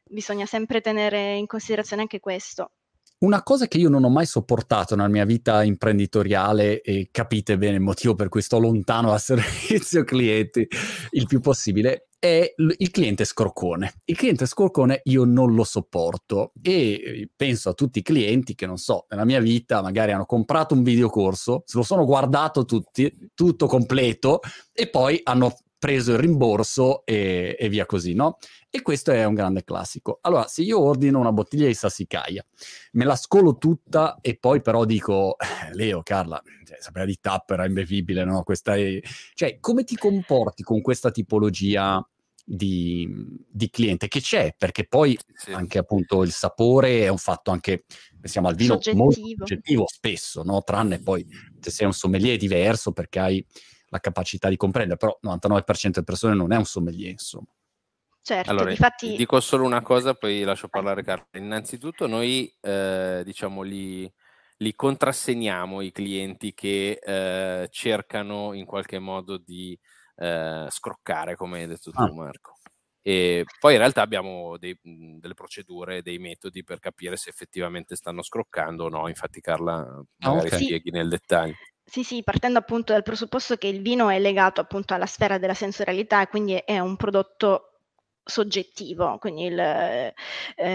[0.04, 2.72] bisogna sempre tenere in considerazione anche questo.
[3.20, 7.74] Una cosa che io non ho mai sopportato nella mia vita imprenditoriale, e capite bene
[7.74, 10.66] il motivo per cui sto lontano dal servizio clienti
[11.10, 14.00] il più possibile, è il cliente scroccone.
[14.04, 18.66] Il cliente scroccone io non lo sopporto e eh, penso a tutti i clienti che,
[18.66, 23.30] non so, nella mia vita magari hanno comprato un videocorso, se lo sono guardato tutti,
[23.34, 24.40] tutto completo
[24.72, 28.38] e poi hanno preso il rimborso e, e, via così, no?
[28.68, 30.18] E questo è un grande classico.
[30.22, 32.44] Allora, se io ordino una bottiglia di sassicaia,
[32.92, 37.60] me la scolo tutta e poi però dico, eh, Leo, Carla, cioè, sapeva di tapper,
[37.60, 38.42] è imbevibile, no?
[38.42, 39.00] Questa è...
[39.34, 42.04] Cioè, come ti comporti con questa tipologia
[42.44, 43.08] di,
[43.48, 44.54] di cliente che c'è?
[44.56, 45.52] Perché poi sì.
[45.52, 47.84] anche appunto il sapore è un fatto anche,
[48.18, 49.04] pensiamo al vino, soggettivo.
[49.04, 50.62] molto soggettivo spesso, no?
[50.62, 51.26] Tranne poi
[51.60, 53.46] se sei un sommelier diverso perché hai
[53.88, 57.46] la capacità di comprendere, però il 99% delle persone non è un sommelier, insomma.
[58.20, 59.16] Certo, allora, difatti...
[59.16, 61.28] dico solo una cosa, poi lascio parlare Carlo.
[61.32, 64.12] Innanzitutto noi, eh, diciamo, li,
[64.58, 69.78] li, contrassegniamo i clienti che eh, cercano in qualche modo di
[70.16, 72.12] eh, scroccare, come hai detto tu, ah.
[72.12, 72.56] Marco.
[73.00, 78.20] E poi in realtà abbiamo dei, delle procedure, dei metodi per capire se effettivamente stanno
[78.22, 79.08] scroccando o no.
[79.08, 80.62] Infatti, Carla, ah, magari okay.
[80.62, 81.54] spieghi nel dettaglio.
[81.90, 85.54] Sì, sì, partendo appunto dal presupposto che il vino è legato appunto alla sfera della
[85.54, 87.78] sensorialità e quindi è un prodotto
[88.22, 90.14] soggettivo, quindi il, eh,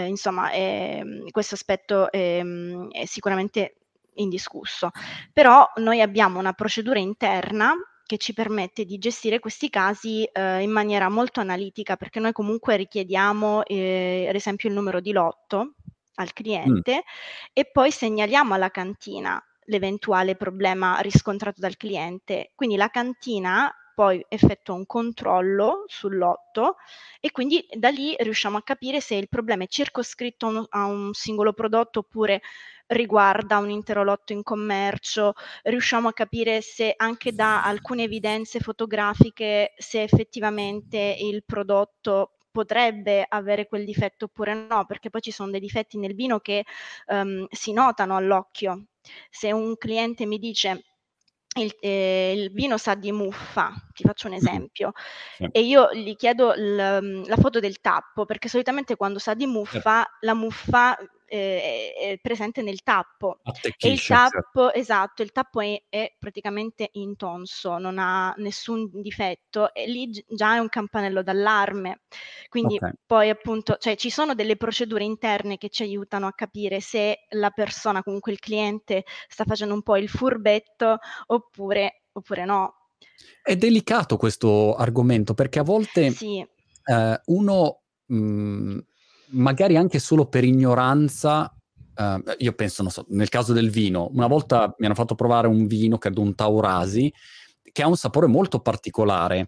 [0.07, 2.43] insomma è, questo aspetto è,
[2.89, 3.75] è sicuramente
[4.15, 4.89] indiscusso.
[5.31, 7.75] Però noi abbiamo una procedura interna
[8.07, 12.75] che ci permette di gestire questi casi eh, in maniera molto analitica, perché noi comunque
[12.75, 15.75] richiediamo eh, ad esempio il numero di lotto
[16.15, 16.33] al mm.
[16.33, 17.51] cliente mm.
[17.53, 22.51] e poi segnaliamo alla cantina l'eventuale problema riscontrato dal cliente.
[22.55, 26.77] Quindi la cantina poi effettua un controllo sul lotto
[27.19, 31.53] e quindi da lì riusciamo a capire se il problema è circoscritto a un singolo
[31.53, 32.41] prodotto oppure
[32.87, 39.73] riguarda un intero lotto in commercio, riusciamo a capire se anche da alcune evidenze fotografiche
[39.77, 45.59] se effettivamente il prodotto potrebbe avere quel difetto oppure no, perché poi ci sono dei
[45.59, 46.63] difetti nel vino che
[47.07, 48.85] um, si notano all'occhio.
[49.29, 50.83] Se un cliente mi dice
[51.55, 54.91] il, eh, il, vino sa di muffa, ti faccio un esempio,
[55.37, 55.47] sì.
[55.51, 60.01] e io gli chiedo l, la foto del tappo, perché solitamente quando sa di muffa,
[60.01, 60.25] sì.
[60.25, 60.97] la muffa
[61.33, 63.39] eh, è presente nel tappo.
[63.79, 69.87] E il tappo, esatto, il tappo è, è, praticamente intonso, non ha nessun difetto e
[69.87, 72.01] lì già è un campanello d'allarme.
[72.49, 72.91] Quindi okay.
[73.03, 77.49] poi appunto, cioè ci sono delle procedure interne che ci aiutano a capire se la
[77.49, 82.75] persona, comunque il cliente, sta facendo un po' il furbetto oppure, oppure no.
[83.41, 86.45] È delicato questo argomento perché a volte sì.
[86.83, 88.85] eh, uno mh, mhmm,
[89.33, 91.53] magari anche solo per ignoranza,
[91.95, 95.47] uh, io penso, non so, nel caso del vino, una volta mi hanno fatto provare
[95.47, 97.13] un vino, credo un Taurasi,
[97.71, 99.47] che ha un sapore molto particolare.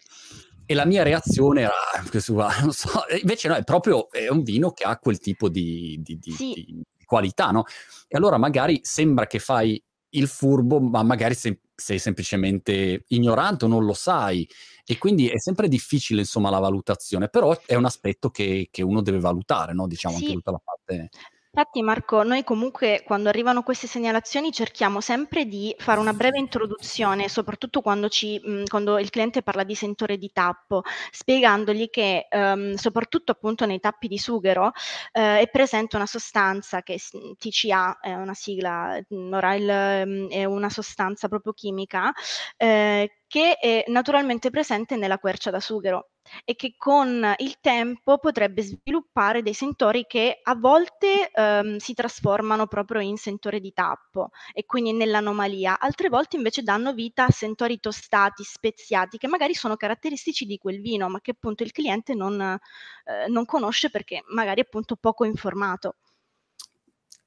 [0.67, 2.89] E la mia reazione era, ah, non so,
[3.21, 6.53] invece no, è proprio è un vino che ha quel tipo di, di, di, sì.
[6.53, 7.65] di qualità, no?
[8.07, 13.67] E allora magari sembra che fai il furbo, ma magari sei, sei semplicemente ignorante o
[13.67, 14.47] non lo sai.
[14.87, 19.01] E quindi è sempre difficile, insomma, la valutazione, però è un aspetto che, che uno
[19.01, 19.87] deve valutare, no?
[19.87, 20.23] Diciamo, sì.
[20.23, 21.09] anche tutta la parte...
[21.57, 27.29] Infatti Marco, noi comunque quando arrivano queste segnalazioni cerchiamo sempre di fare una breve introduzione,
[27.29, 30.81] soprattutto quando, ci, quando il cliente parla di sentore di tappo,
[31.11, 34.73] spiegandogli che um, soprattutto appunto nei tappi di sughero
[35.13, 36.99] eh, è presente una sostanza che
[37.37, 38.99] TCA è una sigla,
[39.31, 42.11] ora il, è una sostanza proprio chimica
[42.57, 46.09] eh, che è naturalmente presente nella quercia da sughero
[46.43, 52.67] e che con il tempo potrebbe sviluppare dei sentori che a volte ehm, si trasformano
[52.67, 57.79] proprio in sentore di tappo e quindi nell'anomalia, altre volte invece danno vita a sentori
[57.79, 62.39] tostati, speziati, che magari sono caratteristici di quel vino, ma che appunto il cliente non,
[62.41, 65.95] eh, non conosce perché magari è appunto poco informato.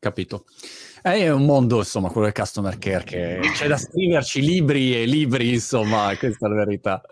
[0.01, 0.45] Capito.
[1.03, 5.55] È un mondo, insomma, quello del customer care che c'è da scriverci libri e libri,
[5.55, 7.03] insomma, questa è la verità.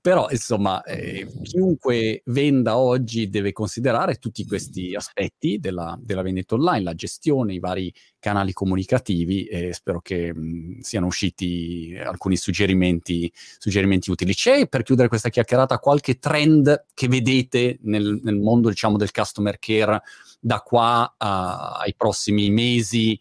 [0.00, 6.84] Però, insomma, eh, chiunque venda oggi deve considerare tutti questi aspetti della, della vendita online,
[6.84, 14.08] la gestione, i vari canali comunicativi e spero che mh, siano usciti alcuni suggerimenti, suggerimenti,
[14.08, 14.34] utili.
[14.34, 19.58] C'è, per chiudere questa chiacchierata, qualche trend che vedete nel, nel mondo, diciamo, del customer
[19.58, 20.00] care
[20.40, 23.20] da qua a, ai prossimi mesi?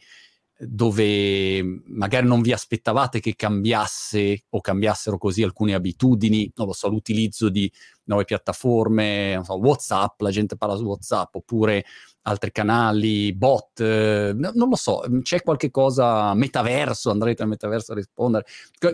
[0.61, 6.89] dove magari non vi aspettavate che cambiasse o cambiassero così alcune abitudini, non lo so,
[6.89, 7.72] l'utilizzo di
[8.05, 11.86] nuove piattaforme, so, WhatsApp, la gente parla su WhatsApp, oppure
[12.24, 17.95] altri canali, bot, eh, non lo so, c'è qualche cosa, metaverso, andrete al metaverso a
[17.95, 18.45] rispondere,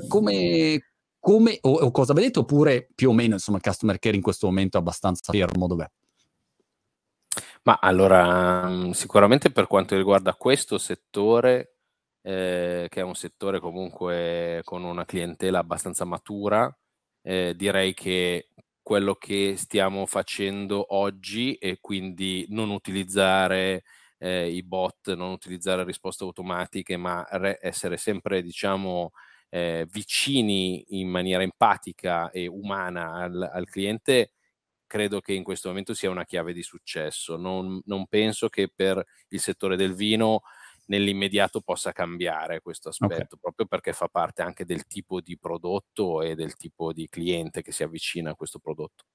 [0.07, 0.83] come,
[1.19, 4.45] come o, o, cosa vedete, oppure più o meno, insomma, il customer care in questo
[4.45, 5.89] momento è abbastanza fermo, dov'è?
[7.67, 11.77] Ma allora, mm, sicuramente per quanto riguarda questo settore,
[12.21, 16.71] eh, che è un settore comunque con una clientela abbastanza matura,
[17.23, 18.49] eh, direi che
[18.83, 23.83] quello che stiamo facendo oggi e quindi non utilizzare
[24.19, 29.09] eh, i bot, non utilizzare risposte automatiche, ma re- essere sempre, diciamo,
[29.49, 34.33] eh, vicini in maniera empatica e umana al, al cliente
[34.87, 37.37] credo che in questo momento sia una chiave di successo.
[37.37, 40.41] Non, non penso che per il settore del vino
[40.87, 43.39] nell'immediato possa cambiare questo aspetto, okay.
[43.41, 47.71] proprio perché fa parte anche del tipo di prodotto e del tipo di cliente che
[47.71, 49.05] si avvicina a questo prodotto.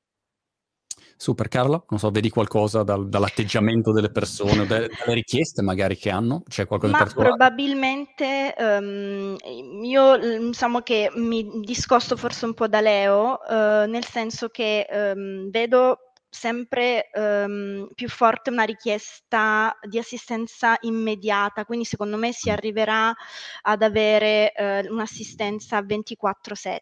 [1.20, 6.42] Super Carla, non so, vedi qualcosa dal, dall'atteggiamento delle persone, dalle richieste magari che hanno?
[6.48, 9.36] C'è qualcosa Ma probabilmente um,
[9.82, 15.50] io diciamo che mi discosto forse un po' da Leo, uh, nel senso che um,
[15.50, 23.14] vedo sempre um, più forte una richiesta di assistenza immediata, quindi secondo me si arriverà
[23.60, 26.80] ad avere uh, un'assistenza 24/7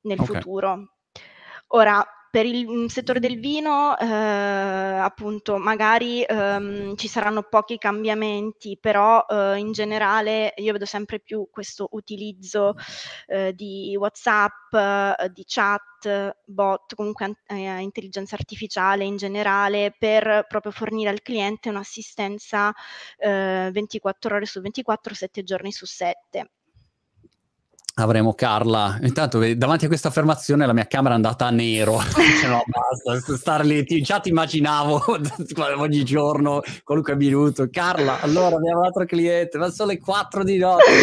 [0.00, 0.24] nel okay.
[0.24, 0.94] futuro.
[1.68, 2.02] Ora,
[2.36, 9.56] per il settore del vino, eh, appunto, magari ehm, ci saranno pochi cambiamenti, però eh,
[9.56, 12.74] in generale io vedo sempre più questo utilizzo
[13.26, 20.72] eh, di WhatsApp, eh, di chat, bot, comunque eh, intelligenza artificiale in generale, per proprio
[20.72, 22.70] fornire al cliente un'assistenza
[23.18, 26.50] 24 eh, ore su 24, 7 giorni su 7
[27.98, 28.98] avremo Carla.
[29.02, 31.98] Intanto davanti a questa affermazione la mia camera è andata a nero.
[32.40, 35.02] cioè, no, basta, star lì, ti, già ti immaginavo
[35.78, 37.68] ogni giorno, qualunque minuto.
[37.70, 40.82] Carla, allora abbiamo un altro cliente, ma sono le 4 di notte.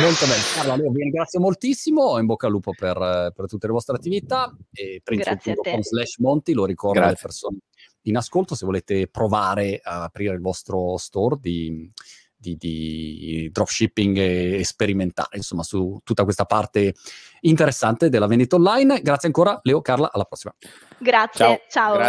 [0.00, 3.72] Molto bene, Carla, io vi ringrazio moltissimo, in bocca al lupo per, per tutte le
[3.72, 7.58] vostre attività e prince.com slash Monti, lo ricordo alle persone
[8.02, 11.90] in ascolto, se volete provare a aprire il vostro store di
[12.38, 16.94] di, di dropshipping e, sperimentare, insomma, su tutta questa parte
[17.40, 19.00] interessante della vendita online.
[19.02, 20.54] Grazie ancora, Leo, Carla, alla prossima.
[20.98, 21.58] Grazie, ciao.
[21.68, 21.92] ciao.
[21.94, 22.06] Grazie.